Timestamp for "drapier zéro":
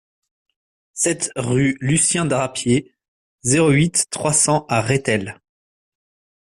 2.25-3.69